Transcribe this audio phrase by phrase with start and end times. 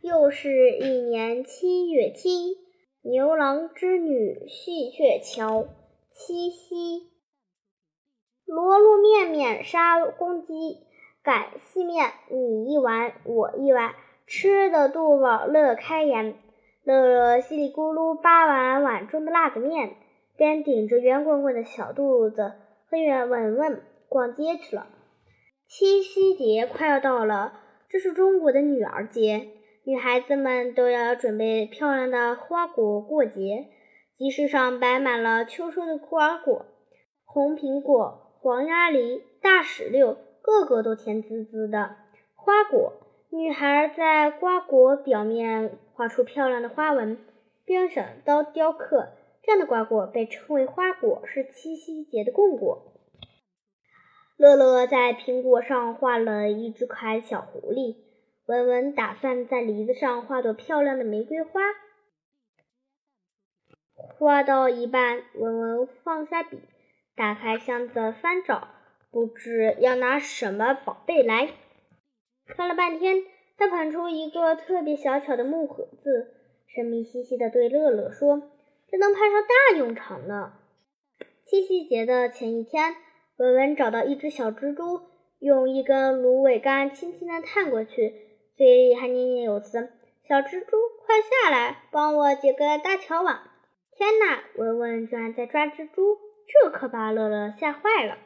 [0.00, 2.56] 又是一年七月七，
[3.02, 5.66] 牛郎织女戏鹊桥，
[6.12, 7.10] 七夕。
[8.46, 10.86] 罗罗面面杀公鸡，
[11.22, 13.94] 赶细面你一碗我一碗，
[14.28, 16.34] 吃的肚饱乐开颜。
[16.84, 19.94] 乐乐稀里咕噜扒完碗中的辣子面，
[20.36, 22.52] 便顶着圆滚滚的小肚子
[22.90, 24.86] 和圆文文逛街去了。
[25.66, 27.54] 七夕节快要到了，
[27.88, 29.48] 这是中国的女儿节，
[29.84, 33.68] 女孩子们都要准备漂亮的花果过节。
[34.14, 36.66] 集市上摆满了秋收的瓜果，
[37.24, 41.96] 红苹果、黄鸭梨、大石榴，个个都甜滋滋的。
[42.34, 42.94] 花果，
[43.30, 47.18] 女孩在瓜果表面画出漂亮的花纹，
[47.64, 49.10] 并用小刀雕刻，
[49.42, 52.94] 这样的瓜果被称为花果，是七夕节的供果。
[54.38, 57.96] 乐乐在苹果上画了一只可爱的小狐狸，
[58.46, 61.60] 文文打算在梨子上画朵漂亮的玫瑰花。
[63.94, 66.60] 画到一半，文文放下笔，
[67.14, 68.68] 打开箱子翻找，
[69.10, 71.50] 不知要拿什么宝贝来。
[72.56, 73.24] 翻了半天，
[73.56, 76.34] 他捧出一个特别小巧的木盒子，
[76.66, 78.50] 神秘兮兮地对乐乐说
[78.90, 80.54] ：“这能派上大用场呢。”
[81.44, 82.96] 七夕节的前一天。
[83.36, 85.00] 文文找到一只小蜘蛛，
[85.38, 88.12] 用一根芦苇杆轻轻地探过去，
[88.56, 89.92] 嘴里还念念有词
[90.26, 90.76] ：“小蜘蛛，
[91.06, 93.38] 快下来，帮我结个大桥网。”
[93.94, 94.42] 天哪！
[94.56, 98.18] 文文居然在抓蜘蛛，这可把乐乐吓坏了。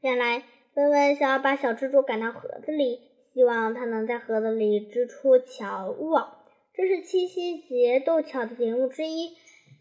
[0.00, 0.42] 原来
[0.78, 3.00] 文文想要把小蜘蛛赶到盒子里，
[3.34, 6.36] 希望它能在盒子里织出巧网。
[6.72, 9.32] 这是七夕节斗巧的节目之一，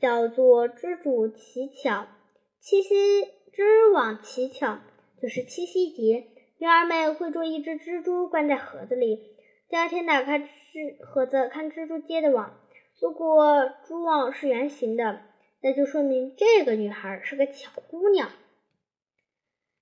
[0.02, 2.08] 叫做“蜘蛛乞巧”。
[2.60, 2.96] 七夕。
[3.54, 4.78] 织网乞巧
[5.20, 6.28] 就是七夕节，
[6.60, 9.20] 女儿们会捉一只蜘蛛关在盒子里，
[9.68, 10.48] 第二天打开蜘
[11.04, 12.60] 盒子看蜘蛛结的网。
[13.02, 15.22] 如果蛛网是圆形的，
[15.64, 18.30] 那就说明这个女孩是个巧姑娘。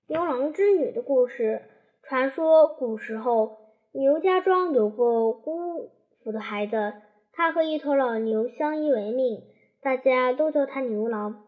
[0.08, 1.62] 牛郎织女的故事，
[2.04, 3.58] 传说古时候
[3.90, 5.90] 牛家庄有个孤
[6.22, 6.94] 苦的孩子，
[7.32, 9.42] 他和一头老牛相依为命，
[9.82, 11.44] 大家都叫他牛郎。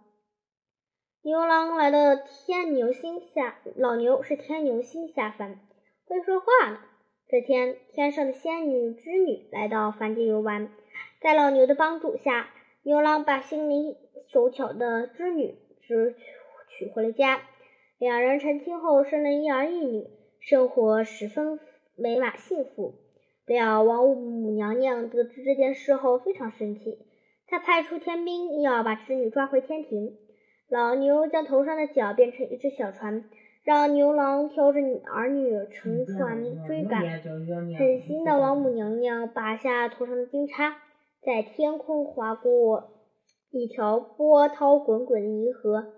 [1.23, 5.61] 牛郎来到天牛星下，老牛是天牛星下凡，
[6.07, 6.81] 会说话了。
[7.29, 10.69] 这天，天上的仙女织女来到凡间游玩，
[11.21, 12.51] 在老牛的帮助下，
[12.83, 13.95] 牛郎把心灵
[14.29, 16.17] 手巧的织女织
[16.67, 17.41] 娶回了家。
[17.99, 20.07] 两人成亲后，生了一儿一女，
[20.39, 21.59] 生活十分
[21.97, 22.95] 美满幸福。
[23.45, 26.99] 不料王母娘娘得知这件事后，非常生气，
[27.49, 30.17] 她派出天兵要把织女抓回天庭。
[30.69, 33.25] 老牛将头上的角变成一只小船，
[33.65, 34.79] 让牛郎挑着
[35.13, 37.03] 儿女乘船追赶。
[37.77, 40.77] 狠心的王母娘娘拔下头上的金叉，
[41.27, 42.91] 在天空划过
[43.51, 45.95] 一条波涛滚滚的银河，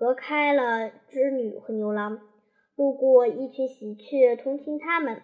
[0.00, 2.20] 隔开了织女和牛郎。
[2.74, 5.20] 路过一群喜鹊同情他们，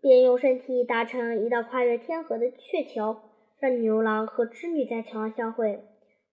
[0.00, 3.22] 便用身体搭成一道跨越天河的鹊桥，
[3.60, 5.84] 让牛郎和织女在桥上相会。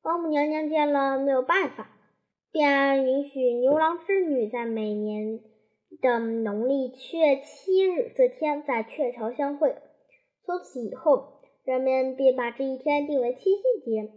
[0.02, 1.96] 王母娘娘见了没有办法，
[2.52, 5.40] 便允许牛郎织女在每年
[6.02, 9.76] 的农历七月七日这天在鹊桥相会。
[10.44, 14.12] 从此以后，人们便把这一天定为七夕节。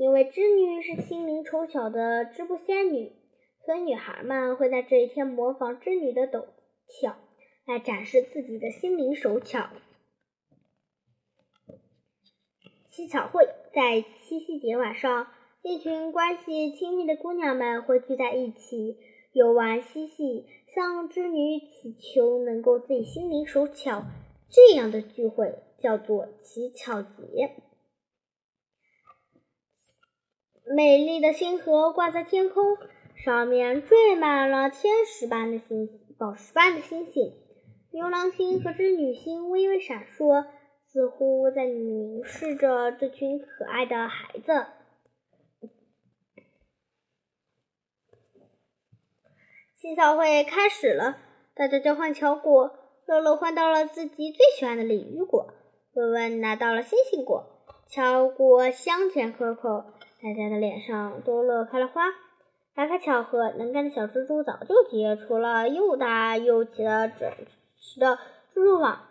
[0.00, 3.12] 因为织女是心灵手巧的织布仙女，
[3.66, 6.46] 所以女孩们会在这一天模仿织女的斗
[6.88, 7.16] 巧，
[7.66, 9.68] 来展示自己的心灵手巧。
[12.88, 15.26] 七巧会在七夕节晚上，
[15.60, 18.96] 一群关系亲密的姑娘们会聚在一起
[19.34, 24.04] 游玩嬉戏，向织女祈求能够自己心灵手巧。
[24.48, 27.50] 这样的聚会叫做乞巧节。
[30.64, 32.76] 美丽的星河挂在天空，
[33.16, 37.32] 上面缀满了天使般的星、宝石般的星星。
[37.92, 40.46] 牛郎星和织女星微微闪烁。
[40.92, 44.66] 似乎在凝视着这群可爱的孩子。
[49.76, 51.18] 乞巧会开始了，
[51.54, 52.76] 大家交换巧果。
[53.06, 55.54] 乐乐换到了自己最喜欢的鲤鱼果，
[55.92, 57.64] 文文拿到了星星果。
[57.88, 59.84] 巧果香甜可口，
[60.22, 62.04] 大家的脸上都乐开了花。
[62.74, 67.32] 打开巧合，能干的小蜘蛛早就结出了又大又齐的整
[67.78, 68.18] 齐的
[68.54, 69.06] 蜘蛛网。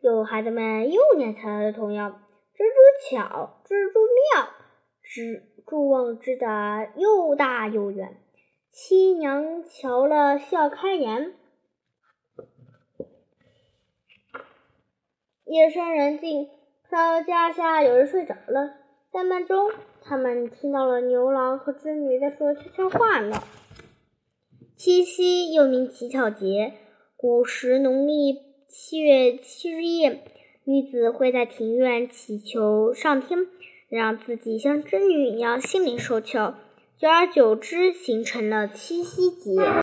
[0.00, 2.12] 有孩子们又念起来了童谣：蜘
[2.58, 4.00] 蛛巧，蜘蛛
[4.34, 4.48] 妙，
[5.04, 8.16] 蜘蛛网织的又大又圆。
[8.70, 11.34] 七娘瞧了，笑开颜。
[15.44, 16.48] 夜深人静，
[16.90, 18.85] 到家下有人睡着了。
[19.16, 19.70] 在梦中，
[20.02, 23.42] 他们听到了牛郎和织女在说悄悄话呢。
[24.76, 26.74] 七夕又名乞巧节，
[27.16, 30.22] 古时农历七月七日夜，
[30.64, 33.46] 女子会在庭院祈求上天，
[33.88, 36.54] 让自己像织女一样心灵手巧，
[36.98, 39.52] 久而久之，形成了七夕节。